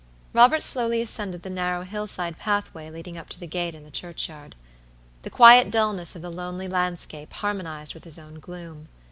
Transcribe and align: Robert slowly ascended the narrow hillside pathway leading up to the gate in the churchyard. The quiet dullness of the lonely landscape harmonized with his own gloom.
Robert 0.33 0.63
slowly 0.63 0.99
ascended 0.99 1.43
the 1.43 1.49
narrow 1.51 1.83
hillside 1.83 2.39
pathway 2.39 2.89
leading 2.89 3.19
up 3.19 3.29
to 3.29 3.39
the 3.39 3.45
gate 3.45 3.75
in 3.75 3.83
the 3.83 3.91
churchyard. 3.91 4.55
The 5.21 5.29
quiet 5.29 5.69
dullness 5.69 6.15
of 6.15 6.23
the 6.23 6.31
lonely 6.31 6.67
landscape 6.67 7.31
harmonized 7.33 7.93
with 7.93 8.05
his 8.05 8.17
own 8.17 8.39
gloom. 8.39 8.87